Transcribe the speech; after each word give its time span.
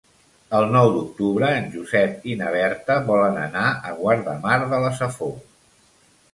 El 0.59 0.63
nou 0.75 0.87
d'octubre 0.95 1.51
en 1.57 1.67
Josep 1.75 2.25
i 2.33 2.39
na 2.41 2.49
Berta 2.57 2.97
volen 3.11 3.39
anar 3.45 3.69
a 3.91 3.95
Guardamar 4.03 4.59
de 4.75 4.83
la 4.89 4.93
Safor. 5.05 5.41